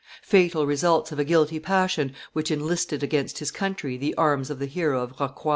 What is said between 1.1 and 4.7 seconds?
of a guilty passion which enlisted against his country the arms of the